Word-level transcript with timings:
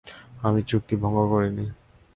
আমি 0.41 0.61
চুক্তি 0.69 0.95
ভঙ্গ 0.95 1.17
করিনি। 1.31 1.65